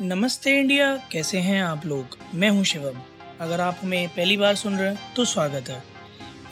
नमस्ते 0.00 0.50
इंडिया, 0.58 0.94
कैसे 1.12 1.38
हैं 1.38 1.62
आप 1.62 1.86
लोग? 1.86 2.16
मैं 2.34 2.48
हूँ 2.50 2.64
शिवम। 2.64 2.98
अगर 3.40 3.60
आप 3.60 3.78
हमें 3.82 4.08
पहली 4.08 4.36
बार 4.36 4.54
सुन 4.54 4.76
रहे 4.76 4.88
हैं 4.88 5.14
तो 5.14 5.24
स्वागत 5.24 5.68
है। 5.68 5.82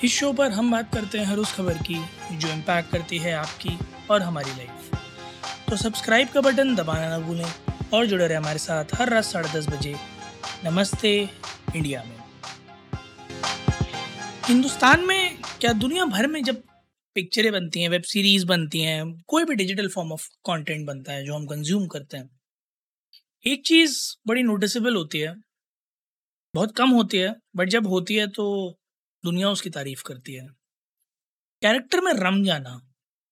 इस 0.05 0.13
शो 0.13 0.33
पर 0.33 0.51
हम 0.51 0.71
बात 0.71 0.93
करते 0.95 1.19
हैं 1.19 1.25
हर 1.25 1.39
उस 1.39 1.53
खबर 1.55 1.79
की, 1.83 1.99
जो 2.33 2.49
इम्पैक्ट 2.49 2.91
करती 2.91 3.19
है 3.19 3.35
आपकी 3.35 3.77
और 4.11 4.23
हमारी 4.23 4.51
लाइफ 4.51 5.69
तो 5.69 5.77
सब्सक्राइब 5.77 6.29
का 6.29 6.41
बटन 6.41 6.75
दबाना 6.75 7.09
ना 7.09 7.19
भूलें 7.19 7.45
और 7.95 8.07
जुड़े 8.07 8.27
रहे 8.27 8.37
हमारे 8.37 8.59
साथ 8.59 8.95
हर 8.95 9.11
रात 9.11 9.25
साढ़े 9.25 9.53
दस 9.53 9.69
बजे। 9.69 9.95
नमस्ते 10.65 11.17
इंडिया 11.77 12.03
में। 12.03 12.17
हिंदुस्तान 14.49 15.07
में 15.07 15.37
क्या 15.61 15.73
दुनिया 15.75 16.05
भर 16.07 16.27
में 16.27 16.43
जब 16.45 16.63
पिक्चरें 17.17 17.53
बनती 17.53 17.83
हैं 17.83 17.89
वेब 17.89 18.03
सीरीज़ 18.03 18.47
बनती 18.47 18.81
हैं, 18.81 19.23
कोई 19.29 19.45
भी 19.45 19.55
डिजिटल 19.55 19.89
फॉर्म 19.89 20.13
ऑफ़ 20.13 20.29
कंटेंट 20.47 20.87
बनता 20.87 21.13
है, 21.13 21.25
जो 21.25 21.35
हम 21.35 21.47
कंज्यूम 21.47 21.87
करते 21.87 22.17
हैं 22.17 22.31
एक 23.47 23.63
चीज़ 23.67 23.97
बड़ी 24.29 24.43
नोटिसेबल 24.43 24.95
होती 24.97 25.19
है, 25.19 25.35
बहुत 26.55 26.77
कम 26.77 26.91
होती 26.91 27.19
है 27.19 27.35
बट 27.57 27.69
जब 27.71 27.87
होती 27.87 28.15
है 28.17 28.27
तो 28.31 28.47
दुनिया 29.25 29.51
उसकी 29.51 29.71
तारीफ़ 29.71 30.03
करती 30.07 30.35
है। 30.35 30.47
कैरेक्टर 31.63 32.01
में 32.01 32.13
रम 32.15 32.43
जाना 32.45 32.81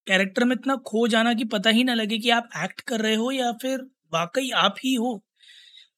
कैरेक्टर 0.07 0.43
में 0.45 0.55
इतना 0.55 0.75
खो 0.87 1.07
जाना 1.07 1.33
कि 1.33 1.43
पता 1.47 1.69
ही 1.71 1.83
ना 1.83 1.93
लगे 1.93 2.17
कि 2.19 2.29
आप 2.31 2.49
एक्ट 2.63 2.81
कर 2.83 3.01
रहे 3.01 3.15
हो 3.15 3.31
या 3.31 3.51
फिर 3.61 3.81
वाकई 4.13 4.49
आप 4.57 4.75
ही 4.79 4.93
हो, 4.95 5.21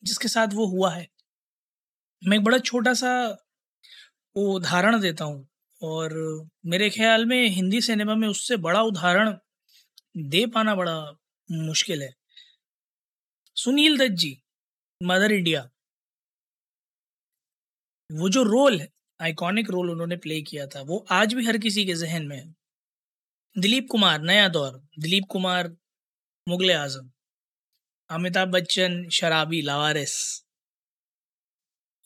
जिसके 0.04 0.28
साथ 0.30 0.54
वो 0.54 0.66
हुआ 0.68 0.92
है। 0.92 1.08
मैं 2.22 2.38
एक 2.38 2.44
बड़ा 2.44 2.58
छोटा 2.60 2.94
सा 2.96 3.10
उदाहरण 4.36 5.00
देता 5.02 5.26
हूँ, 5.26 5.48
और 5.82 6.14
मेरे 6.66 6.90
ख्याल 6.90 7.26
में 7.26 7.48
हिंदी 7.50 7.82
सिनेमा 7.82 8.16
में 8.16 8.28
उससे 8.28 8.58
बड़ा 8.60 8.82
उदाहरण 8.84 9.34
दे 10.30 10.46
पाना 10.56 10.76
बड़ा 10.76 10.96
मुश्किल 11.50 12.02
है। 12.04 12.14
सुनील 13.58 13.98
दत्त 13.98 14.14
जी 14.14 14.38
मदर 15.02 15.32
इंडिया 15.32 15.70
वो 18.10 18.30
जो 18.30 18.44
रोल 18.44 18.80
है 18.80 18.88
आइकॉनिक 19.22 19.70
रोल 19.70 19.90
उन्होंने 19.90 20.18
प्ले 20.18 20.42
किया 20.42 20.68
था, 20.68 20.82
वो 20.82 21.06
आज 21.12 21.34
भी 21.34 21.46
हर 21.46 21.58
किसी 21.58 21.86
के 21.86 21.94
जहन 21.94 22.28
में 22.28 22.38
है। 22.38 22.56
दिलीप 23.56 23.88
कुमार, 23.92 24.22
नया 24.22 24.48
दौर, 24.48 24.78
दिलीप 25.00 25.24
कुमार, 25.30 25.68
मुगल 26.48 26.72
आज़म। 26.72 27.12
अमिताभ 28.10 28.48
बच्चन, 28.48 29.10
शराबी, 29.10 29.62
लावारिस। 29.62 30.44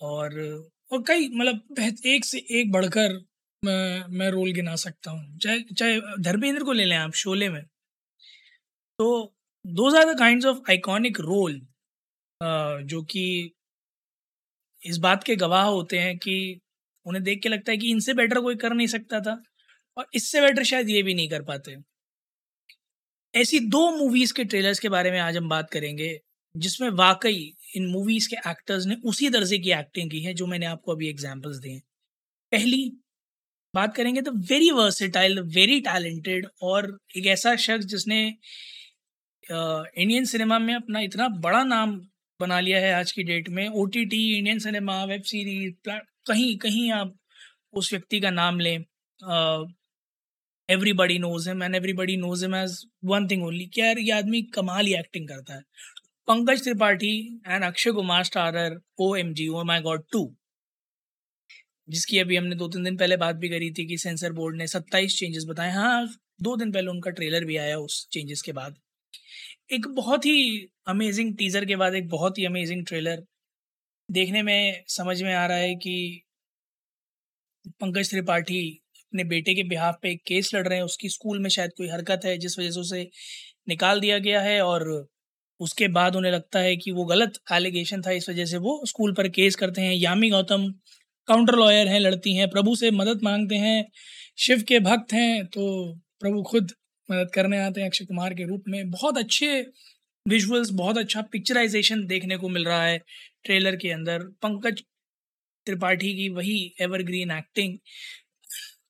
और 0.02 0.40
और 0.92 1.04
कई 1.08 1.28
मतलब 1.30 1.80
एक 2.06 2.26
से 2.26 2.38
एक 2.52 2.72
बढ़कर 2.72 3.14
मैं 3.64 4.06
मैं 4.08 4.30
रोल 4.30 4.52
गिना 4.52 4.76
सकता 4.76 5.12
हूँ। 5.12 5.38
चाहे 5.38 5.60
चाहे 5.78 6.00
धर्मेंद्र 6.20 6.64
को 6.64 6.74
ले 6.74 6.86
लें 6.86 6.98
आप, 6.98 7.14
शोले 7.14 7.50
में। 7.50 7.64
तो 9.00 9.36
those 9.66 9.96
are 9.96 10.14
the 10.14 10.18
kind 10.20 10.46
of 10.46 10.58
iconic 10.70 11.20
role 11.20 11.60
जो 12.86 13.02
कि 13.04 13.52
इस 14.84 14.98
बात 14.98 15.24
के 15.24 15.36
गवाह 15.36 15.66
होते 15.66 16.00
हैं 16.00 16.18
कि 16.18 16.60
उन्हें 17.06 17.24
देख 17.24 17.42
के 17.44 17.50
लगता 17.50 17.72
है 17.72 17.78
कि 17.78 17.92
इनसे 17.92 18.14
बेटर 18.14 18.40
कोई 18.42 18.56
कर 18.56 18.74
नहीं 18.74 18.88
सकता 18.88 19.20
था 19.20 19.42
और 19.98 20.08
इससे 20.14 20.42
बेटर 20.42 20.64
शायद 20.64 20.90
ये 20.90 21.04
भी 21.04 21.14
नहीं 21.14 21.30
कर 21.30 21.44
पाते। 21.44 21.76
ऐसी 23.34 23.60
दो 23.60 23.90
मूवीज़ 23.98 24.34
के 24.34 24.44
ट्रेलर्स 24.44 24.80
के 24.80 24.90
बारे 24.90 25.12
में 25.12 25.20
आज 25.20 25.38
हम 25.38 25.50
बात 25.50 25.70
करेंगे, 25.70 26.20
जिसमें 26.56 26.90
वाकई 26.90 27.54
इन 27.76 27.88
मूवीज़ 27.88 28.30
के 28.30 28.50
एक्टर्स 28.50 28.86
ने 28.86 28.96
उसी 29.06 29.30
दर्जे 29.30 29.58
की 29.60 29.72
एक्टिंग 29.72 30.12
की 30.12 30.22
है 30.22 30.34
जो 30.34 30.48
मैंने 30.48 30.66
आपको 30.66 30.92
अभी 30.92 31.10
एग्जांपल्स 31.10 31.58
दिए 31.58 31.80
पहली 32.52 32.84
बात 33.74 33.96
करेंगे 33.96 34.22
तो 34.22 34.32
वेरी 34.50 34.72
वर्सेटाइल 34.72 35.40
वेरी 35.56 35.80
टैलेंटेड 35.82 36.48
और 36.62 36.98
एक 37.18 37.26
ऐसा 37.28 37.56
शख्स 37.56 37.86
जिसने 37.86 38.38
इंडियन 39.44 40.26
सिनेमा 40.26 40.58
में 40.60 40.74
अपना 40.74 41.00
इतना 41.02 41.28
बड़ा 41.44 41.64
नाम 41.64 41.96
बना 42.40 42.60
लिया 42.60 42.80
है 42.80 42.92
आज 42.94 43.12
की 43.12 43.24
डेट 43.24 43.48
में। 43.50 43.68
O 43.68 43.86
T 43.86 44.04
T 44.06 44.18
Indian 44.38 44.60
cinema 44.60 45.04
web 45.06 45.22
series 45.26 45.90
कहीं 46.28 46.58
कहीं 46.58 46.92
आप 46.92 47.14
उस 47.74 47.92
व्यक्ति 47.94 48.20
का 48.20 48.30
नाम 48.32 48.60
लें 48.60 48.76
everybody 50.70 51.18
knows 51.20 51.50
him 51.50 51.64
and 51.64 51.76
everybody 51.76 52.18
knows 52.18 52.44
him 52.46 52.56
as 52.56 52.78
one 53.06 53.28
thing 53.28 53.44
only 53.46 53.66
कि 53.66 53.82
यार 53.82 54.00
ये 54.00 54.12
आदमी 54.12 54.42
कमाल 54.56 54.86
ही 54.86 54.94
एक्टिंग 54.96 55.28
करता 55.28 55.54
है। 55.54 55.62
Pankaj 56.28 56.64
Tripathi 56.64 57.16
and 57.48 57.64
Akshay 57.64 57.92
Kumar 57.92 58.24
starrer 58.24 58.80
O 59.00 59.16
M 59.16 59.34
G 59.34 59.48
oh 59.48 59.64
my 59.64 59.82
God 59.82 60.04
two 60.12 60.24
जिसकी 61.88 62.20
अभी 62.20 62.36
हमने 62.36 62.56
दो 62.56 62.68
तीन 62.68 62.84
दिन 62.84 62.98
पहले 62.98 63.18
बात 63.18 63.36
भी 63.36 63.50
करी 63.50 63.72
थी 63.72 63.86
कि 63.88 63.98
सेंसर 63.98 64.32
बोर्ड 64.34 64.58
ने 64.58 64.68
सत्ताईस 64.68 65.18
चेंजेस 65.20 65.46
बताए। 65.50 65.72
हाँ 65.72 66.08
दो 66.42 66.56
दिन 66.58 66.72
पहले 66.72 66.90
उनका 66.90 67.12
ट्रेलर 67.12 67.46
भी 67.46 67.58
आया 67.58 67.78
उस 67.80 68.08
चेंजेस 68.12 68.42
के 68.42 68.52
बाद। 68.54 68.78
एक 69.74 69.88
बहुत 69.88 70.26
ही 70.26 70.68
अमेजिंग 70.88 71.36
टीज़र 71.38 71.66
के 71.66 71.76
बाद, 71.76 71.96
एक 71.96 72.08
बहुत 72.10 72.38
ही 72.38 72.46
अमेजिंग 72.46 72.86
ट्रेलर 72.86 73.24
देखने 74.10 74.42
में, 74.44 74.84
समझ 74.88 75.22
में 75.24 75.34
आ 75.34 75.46
रहा 75.46 75.58
है 75.58 75.76
कि 75.76 76.24
पंकज 77.82 78.10
त्रिपाठी 78.10 78.62
अपने 78.98 79.24
बेटे 79.24 79.54
के 79.54 79.64
बिहाफ 79.64 79.96
पे 80.02 80.12
एक 80.12 80.22
केस 80.28 80.54
लड़ 80.56 80.68
रहे 80.68 80.78
हैं। 80.78 80.86
उसकी 80.86 81.10
स्कूल 81.10 81.40
में 81.40 81.50
शायद 81.50 81.72
कोई 81.78 81.88
हरकत 81.90 82.22
है, 82.26 82.38
जिस 82.38 82.60
वजह 82.60 82.72
से 82.72 82.80
उसे 82.80 83.10
निकाल 83.70 84.00
दिया 84.00 84.18
गया 84.20 84.42
है 84.42 84.62
और 84.62 85.08
उसके 85.60 85.88
बाद 85.88 86.16
उन्हें 86.16 86.32
लगता 86.32 86.60
है 86.60 86.76
कि 86.76 86.92
वो 86.92 87.06
गलत 87.06 87.34
एलिगेशन 87.52 88.02
था। 88.02 88.12
इस 88.12 88.30
वजह 88.30 88.46
से 88.46 88.58
वो 88.58 88.82
स्कूल 88.86 89.14
पर 89.14 89.28
केस 89.30 89.56
करते 89.56 89.82
हैं। 89.82 89.94
यामी 89.94 90.30
गौतम 90.30 90.68
काउंटर 91.28 91.56
लॉयर 91.56 91.88
हैं, 91.88 92.00
लड़ती 92.00 92.36
हैं। 92.36 92.50
प्रभु 92.50 92.76
से 92.76 92.92
मदद 92.92 93.24
मांगते 93.24 93.56
हैं। 93.56 93.86
शिव 94.38 94.64
के 94.68 94.80
भक्त 94.80 95.14
हैं 95.14 95.46
तो 95.46 95.66
प्रभु 96.20 96.42
खुद 96.44 96.72
मदद 97.10 97.32
करने 97.34 97.60
आते 97.60 97.82
हैं 97.82 97.88
अक्षय 97.88 98.06
कुमार 98.06 98.34
के 98.34 98.46
रूप 98.48 98.64
में। 98.68 98.90
बहुत 98.92 99.18
अच्छे 99.18 99.60
विजुअल्स 100.26 100.70
बहुत 100.74 100.98
अच्छा 100.98 101.22
पिक्चराइजेशन 101.32 102.06
देखने 102.08 102.38
को 102.38 102.50
मिल 102.50 102.66
रहा 102.66 102.84
है 102.84 102.98
ट्रेलर 103.46 103.76
के 103.76 103.92
अंदर। 103.92 104.24
पंकज 104.44 104.84
त्रिपाठी 105.68 106.14
की 106.16 106.28
वही 106.32 106.60
एवरग्रीन 106.82 107.32
एक्टिंग 107.32 107.78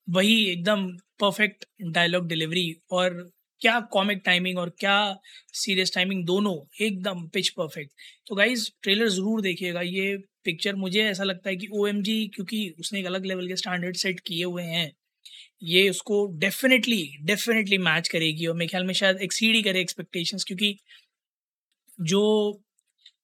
वही 0.09 0.43
एकदम 0.45 0.87
परफेक्ट 1.19 1.65
डायलॉग 1.93 2.27
डिलीवरी 2.27 2.73
और 2.91 3.13
क्या 3.61 3.79
कॉमिक 3.93 4.21
टाइमिंग 4.25 4.57
और 4.57 4.69
क्या 4.79 4.95
सीरियस 5.55 5.93
टाइमिंग 5.95 6.23
दोनों 6.25 6.55
एकदम 6.85 7.27
पिच 7.33 7.49
परफेक्ट 7.49 7.91
तो 8.27 8.35
गाइज़ 8.35 8.69
ट्रेलर 8.83 9.09
ज़रूर 9.09 9.41
देखिएगा। 9.41 9.81
ये 9.81 10.15
पिक्चर 10.45 10.75
मुझे 10.75 11.03
ऐसा 11.03 11.23
लगता 11.23 11.49
है 11.49 11.55
कि 11.55 11.67
ओएमजी 11.73 12.25
क्योंकि 12.35 12.67
उसने 12.79 12.99
एक 12.99 13.05
अलग 13.05 13.25
लेवल 13.25 13.47
के 13.47 13.55
स्टैंडर्ड 13.55 13.95
सेट 13.97 14.19
किए 14.19 14.43
हुए 14.45 14.63
हैं। 14.63 14.91
ये 15.63 15.89
उसको 15.89 16.25
डेफिनेटली 16.37 17.17
डेफिनेटली 17.21 17.77
मैच 17.77 18.07
करेगी 18.07 18.45
और 18.45 18.55
मेरे 18.55 18.67
ख्याल 18.67 18.83
में 18.83 18.93
शायद 18.93 19.17
एक्सीड 19.21 19.55
ही 19.55 19.61
करे 19.63 19.81
एक्सपेक्टेशंस 19.81 20.43
क्योंकि 20.43 20.77
जो 22.01 22.23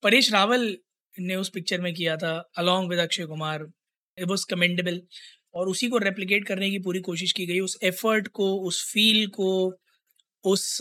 परेश 0.02 0.32
रावल 0.32 0.76
ने 1.20 1.36
उस 1.36 1.48
पिक्चर 1.48 1.80
में 1.80 1.94
किया 1.94 2.16
था 2.16 2.50
along 2.56 2.90
with 2.90 2.98
Akshay 2.98 3.26
Kumar 3.26 3.66
it 4.18 4.28
was 4.28 4.46
commendable 4.50 5.02
और 5.54 5.68
उसी 5.68 5.88
को 5.88 5.98
रेप्लिकेट 5.98 6.46
करने 6.46 6.70
की 6.70 6.78
पूरी 6.78 7.00
कोशिश 7.00 7.32
की 7.32 7.46
गई। 7.46 7.60
उस 7.60 7.78
एफर्ट 7.82 8.28
को, 8.28 8.54
उस 8.60 8.92
फील 8.92 9.26
को, 9.26 9.74
उस 10.44 10.78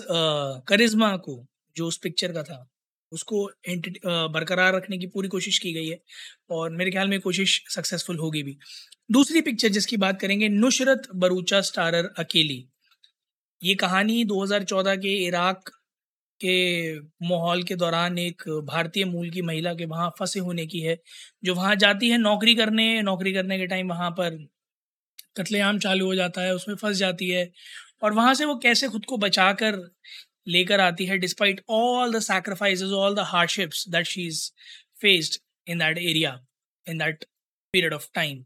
करिश्मा 0.68 1.18
को 1.18 1.46
जो 1.76 1.88
उस 1.88 1.98
पिक्चर 1.98 2.34
का 2.34 2.44
था। 2.44 2.68
उसको 3.12 3.46
बरकरार 4.30 4.76
रखने 4.76 4.98
की 4.98 5.08
पूरी 5.08 5.28
कोशिश 5.30 5.60
की 5.60 5.74
गई 5.74 5.88
है 5.88 6.00
और 6.52 6.70
मेरे 6.72 6.92
ख्याल 6.92 7.08
में 7.10 7.20
कोशिश 7.22 7.62
सक्सेसफुल 7.70 8.18
होगी 8.18 8.44
भी। 8.44 8.58
दूसरी 9.10 9.42
पिक्चर 9.42 9.70
जिसकी 9.70 9.98
बात 9.98 10.20
करेंगे 10.22 10.50
नुशरत 10.50 11.08
बरूचा 11.16 11.62
स्टारर 11.64 12.10
अकेली। 12.20 12.66
ये 13.62 13.76
कहानी 13.78 14.24
2014 14.26 14.96
के 14.98 15.14
इराक 15.28 15.70
के 16.42 16.56
माहौल 17.28 17.64
के 17.64 17.76
दौरान 17.78 18.18
एक 18.20 18.44
भारतीय 18.66 19.06
मूल 19.06 19.30
की 19.32 19.42
महिला 19.44 19.74
के 19.76 19.86
वहाँ 19.88 20.10
फंसे 20.20 20.40
होने 20.42 20.66
की 20.68 20.80
है, 20.82 20.98
जो 21.44 21.56
वहाँ 21.56 21.76
जाती 21.78 22.10
है 22.10 22.18
नौकरी 22.20 22.56
करने 22.56 23.02
नौकरी 23.04 23.34
करने 23.34 23.58
के 23.60 23.68
टाइम 23.68 23.90
वहाँ 23.90 24.10
पर 24.14 24.38
कत्लेआम 25.38 25.80
चालू 25.80 26.06
हो 26.06 26.16
जाता 26.16 26.42
है, 26.42 26.54
उसमें 26.56 26.76
फंस 26.78 26.98
जाती 26.98 27.30
है 27.30 27.50
और 28.04 28.14
वहाँ 28.14 28.34
से 28.34 28.46
वो 28.46 28.56
कैसे 28.60 28.88
खुद 28.90 29.06
को 29.06 29.18
बचा 29.20 29.52
कर 29.54 29.76
लेकर 30.48 30.80
आती 30.80 31.06
है 31.06 31.18
despite 31.18 31.62
all 31.70 32.14
the 32.14 32.20
sacrifice 32.20 32.84
all 32.84 33.16
the 33.16 33.20
hardships 33.28 33.88
that 33.90 34.06
she 34.06 34.28
is 34.28 34.50
faced 35.02 35.40
in 35.68 35.80
that 35.80 35.98
area 35.98 36.40
in 36.88 36.98
that 36.98 37.26
period 37.74 37.94
of 37.94 38.08
time 38.14 38.44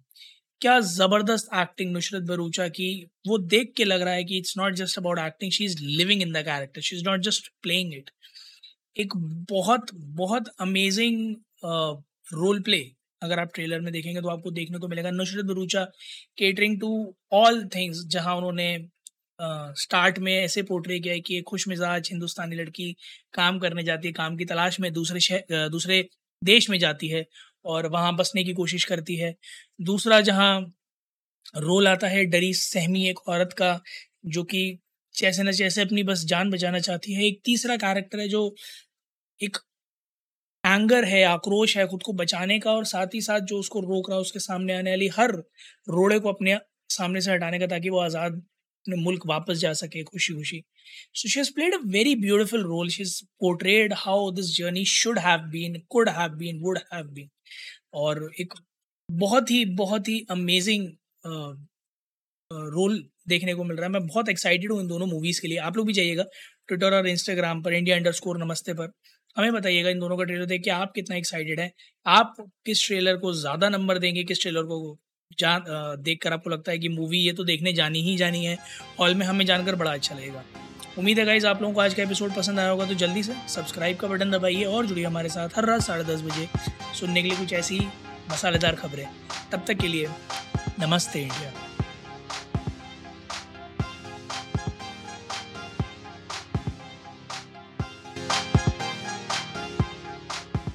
क्या 0.61 0.79
ज़बरदस्त 0.79 1.47
एक्टिंग 1.55 1.91
नुसरत 1.91 2.23
भरूचा 2.23 2.67
की, 2.67 2.87
वो 3.27 3.37
देख 3.37 3.71
के 3.77 3.83
लग 3.83 4.01
रहा 4.01 4.13
है 4.13 4.23
कि 4.23 4.37
it's 4.37 4.57
not 4.57 4.73
just 4.73 4.97
about 4.97 5.19
acting 5.19 5.51
she 5.51 5.65
is 5.65 5.77
living 5.83 6.21
in 6.21 6.31
the 6.33 6.43
character 6.45 6.81
she 6.81 6.95
is 6.95 7.03
not 7.05 7.21
just 7.21 7.51
playing 7.61 7.93
it 7.93 8.09
एक 8.95 9.13
बहुत 9.51 9.93
बहुत 9.93 10.47
अमेजिंग 10.59 11.35
रोल 12.33 12.61
प्ले 12.61 12.79
अगर 13.21 13.39
आप 13.39 13.51
ट्रेलर 13.53 13.79
में 13.81 13.91
देखेंगे 13.93 14.21
तो 14.21 14.29
आपको 14.29 14.51
देखने 14.51 14.77
को 14.77 14.87
मिलेगा। 14.87 15.11
Nusrat 15.11 15.45
Bharucha 15.45 15.83
catering 16.37 16.79
to 16.79 16.91
all 17.33 17.65
things 17.75 18.05
जहाँ 18.07 18.35
उन्होंने 18.37 18.67
स्टार्ट 19.77 20.19
में 20.19 20.33
ऐसे 20.33 20.61
पोर्ट्रे 20.63 20.99
किया 20.99 21.13
है 21.13 21.19
कि 21.19 21.37
एक 21.37 21.43
खुश 21.45 21.67
मिजाज 21.67 22.09
हिंदुस्तानी 22.11 22.55
लड़की 22.55 22.91
काम 23.33 23.59
करने 23.59 23.83
जाती 23.83 24.07
है, 24.07 24.13
काम 24.13 24.37
की 24.37 24.45
तलाश 24.45 24.79
में 24.79 24.91
दूसरे 24.93 25.19
शहर 25.19 25.69
दूसरे 25.69 26.03
देश 26.41 26.69
में 26.69 26.77
जाती 26.79 27.07
है 27.07 27.25
और 27.65 27.87
वहाँ 27.87 28.15
बसने 28.15 28.43
की 28.43 28.53
कोशिश 28.53 28.83
करती 28.85 29.15
है। 29.15 29.33
दूसरा 29.81 30.21
जहाँ 30.21 30.53
रोल 31.57 31.87
आता 31.87 32.07
है, 32.07 32.25
डरी, 32.25 32.53
सहमी 32.53 33.07
एक 33.09 33.19
औरत 33.29 33.53
का, 33.53 33.79
जो 34.25 34.43
कि 34.43 34.79
जैसे 35.15 35.43
न 35.43 35.51
जैसे 35.53 35.81
अपनी 35.81 36.03
बस 36.03 36.23
जान 36.25 36.49
बचाना 36.51 36.79
चाहती 36.79 37.13
है। 37.13 37.25
एक 37.25 37.41
तीसरा 37.45 37.75
कैरेक्टर 37.77 38.19
है 38.19 38.27
जो 38.29 38.43
एक 39.39 39.57
एंगर 40.63 41.05
है, 41.05 41.23
आक्रोश 41.23 41.75
है 41.77 41.87
खुद 41.87 42.03
को 42.03 42.13
बचाने 42.13 42.59
का 42.59 42.71
और 42.73 42.85
साथ 42.85 43.13
ही 43.13 43.21
साथ 43.21 43.39
जो 43.41 43.59
उसको 43.59 43.79
रोक 43.81 44.09
रहा 44.09 44.17
है 44.17 44.21
उसके 44.21 44.39
सामने 44.39 44.73
आने 44.73 44.89
वाली 44.91 45.07
हर 45.17 45.31
रोड़े 45.89 46.19
को 46.19 46.29
अपने 46.29 46.57
सामने 46.89 47.21
से 47.21 47.31
हटाने 47.31 47.59
का 47.59 47.67
ताकि 47.67 47.89
वो 47.89 47.99
आज़ाद 47.99 48.41
अपने 48.81 49.01
मुल्क 49.01 49.25
वापस 49.27 49.57
जा 49.57 49.73
सके 49.75 50.03
खुशी 50.03 50.33
खुशी 50.33 50.63
so 51.13 51.29
she 51.29 51.39
has 51.39 51.51
played 51.55 51.73
a 51.73 51.77
very 51.89 52.15
beautiful 52.21 52.63
role 52.63 52.89
she 52.89 53.03
is 53.03 53.21
portrayed 53.41 53.93
how 53.97 54.31
this 54.31 54.55
journey 54.57 54.85
should 54.93 55.19
have 55.19 55.39
been 55.51 55.81
could 55.89 56.09
have 56.09 56.35
been 56.37 56.59
would 56.61 56.77
have 56.93 57.07
been 57.09 57.29
और 57.95 58.29
एक 58.41 58.53
बहुत 59.09 59.51
ही 59.51 59.63
बहुत 59.77 60.07
ही 60.09 60.25
अमेजिंग 60.31 60.87
रोल 62.51 62.97
देखने 63.29 63.53
को 63.55 63.63
मिल 63.63 63.77
रहा 63.77 63.85
है। 63.85 63.91
मैं 63.91 64.05
बहुत 64.07 64.29
एक्साइटेड 64.29 64.71
हूँ 64.71 64.79
इन 64.81 64.87
दोनों 64.87 65.05
मूवीज़ 65.07 65.41
के 65.41 65.47
लिए। 65.47 65.57
आप 65.59 65.77
लोग 65.77 65.87
भी 65.87 65.93
जाइएगा 65.93 66.23
ट्विटर 66.67 66.93
और 66.93 67.07
इंस्टाग्राम 67.07 67.61
पर 67.63 67.73
इंडिया 67.73 67.95
अंडर 67.95 68.11
स्कोर 68.11 68.37
नमस्ते 68.37 68.73
पर। 68.73 68.91
हमें 69.35 69.53
बताइएगा 69.53 69.89
इन 69.89 69.99
दोनों 69.99 70.17
का 70.17 70.23
ट्रेलर 70.23 70.45
देख 70.45 70.63
के 70.63 70.69
आप 70.71 70.91
कितना 70.95 71.15
एक्साइटेड 71.17 71.59
है। 71.59 71.71
आप 72.05 72.35
किस 72.65 72.85
ट्रेलर 72.87 73.17
को 73.17 73.33
ज़्यादा 73.33 73.69
नंबर 73.69 73.99
देंगे, 73.99 74.23
किस 74.23 74.41
ट्रेलर 74.41 74.63
को 74.63 74.97
जा 75.39 75.57
देख 75.97 76.19
कर 76.21 76.33
आपको 76.33 76.49
लगता 76.49 76.71
है 76.71 76.79
कि 76.79 76.89
मूवी 76.89 77.19
ये 77.19 77.33
तो 77.33 77.43
देखने 77.43 77.73
जानी 77.73 78.01
ही 78.01 78.15
जानी 78.17 78.45
है। 78.45 78.57
हॉल 78.99 79.15
में 79.15 79.25
हमें 79.25 79.45
जानकर 79.45 79.75
बड़ा 79.75 79.93
अच्छा 79.93 80.15
लगेगा। 80.15 80.43
उम्मीद 80.97 81.19
है 81.19 81.25
गाइज़ 81.25 81.47
आप 81.47 81.61
लोगों 81.61 81.73
को 81.75 81.81
आज 81.81 81.93
का 81.93 82.03
एपिसोड 82.03 82.33
पसंद 82.33 82.59
आया 82.59 82.69
होगा 82.69 82.85
तो 82.85 82.93
जल्दी 82.93 83.23
से 83.23 83.35
सब्सक्राइब 83.49 83.97
का 83.97 84.07
बटन 84.07 84.31
दबाइए 84.31 84.63
और 84.63 84.85
जुड़िए 84.85 85.05
हमारे 85.05 85.29
साथ 85.29 85.49
हर 85.55 85.65
रात 85.65 85.81
साढ़े 85.81 86.03
दस 86.03 86.21
बजे 86.21 86.47
सुनने 86.99 87.21
के 87.21 87.27
लिए 87.29 87.37
कुछ 87.37 87.53
ऐसी 87.53 87.79
मसालेदार 88.31 88.75
खबरें। 88.75 89.05
तब 89.51 89.63
तक 89.67 89.77
के 89.77 89.87
लिए 89.87 90.07
नमस्ते 90.79 91.21
इंडिया। 91.21 91.53